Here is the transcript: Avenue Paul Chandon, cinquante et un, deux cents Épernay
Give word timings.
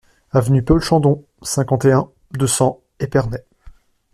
Avenue 0.31 0.63
Paul 0.65 0.81
Chandon, 0.81 1.23
cinquante 1.43 1.85
et 1.85 1.91
un, 1.91 2.09
deux 2.31 2.47
cents 2.47 2.81
Épernay 2.99 3.45